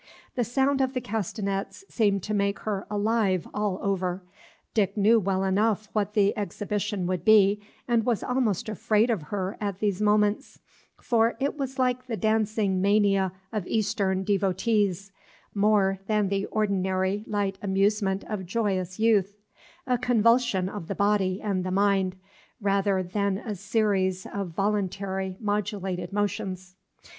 The 0.33 0.43
sound 0.43 0.81
of 0.81 0.93
the 0.93 0.99
castanets 0.99 1.85
seemed 1.87 2.23
to 2.23 2.33
make 2.33 2.57
her 2.61 2.87
alive 2.89 3.47
all 3.53 3.77
over. 3.83 4.23
Dick 4.73 4.97
knew 4.97 5.19
well 5.19 5.43
enough 5.43 5.89
what 5.93 6.15
the 6.15 6.35
exhibition 6.35 7.05
would 7.05 7.23
be, 7.23 7.59
and 7.87 8.03
was 8.03 8.23
almost 8.23 8.67
afraid 8.67 9.11
of 9.11 9.21
her 9.21 9.55
at 9.61 9.77
these 9.77 10.01
moments; 10.01 10.59
for 10.99 11.37
it 11.39 11.55
was 11.55 11.77
like 11.77 12.07
the 12.07 12.17
dancing 12.17 12.81
mania 12.81 13.31
of 13.53 13.67
Eastern 13.67 14.23
devotees, 14.23 15.11
more 15.53 15.99
than 16.07 16.29
the 16.29 16.47
ordinary 16.47 17.23
light 17.27 17.59
amusement 17.61 18.23
of 18.23 18.47
joyous 18.47 18.99
youth, 18.99 19.37
a 19.85 19.99
convulsion 19.99 20.67
of 20.67 20.87
the 20.87 20.95
body 20.95 21.39
and 21.43 21.63
the 21.63 21.69
mind, 21.69 22.15
rather 22.59 23.03
than 23.03 23.37
a 23.37 23.53
series 23.53 24.25
of 24.33 24.47
voluntary 24.49 25.37
modulated 25.39 26.11
motions. 26.11 26.75